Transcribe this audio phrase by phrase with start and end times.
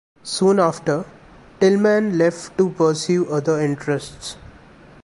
[0.23, 1.05] Soon after,
[1.59, 4.35] Tillman left to pursue other interests.